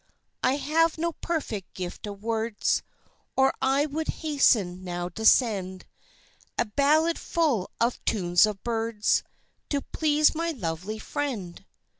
I 0.41 0.55
have 0.55 0.97
no 0.97 1.11
perfect 1.11 1.75
gift 1.75 2.07
of 2.07 2.23
words, 2.23 2.81
Or 3.37 3.53
I 3.61 3.85
would 3.85 4.07
hasten 4.07 4.83
now 4.83 5.09
to 5.09 5.23
send 5.27 5.85
A 6.57 6.65
ballad 6.65 7.19
full 7.19 7.69
of 7.79 8.03
tunes 8.03 8.47
of 8.47 8.63
birds 8.63 9.21
To 9.69 9.79
please 9.83 10.33
my 10.33 10.49
lovely 10.49 10.97
friend. 10.97 11.63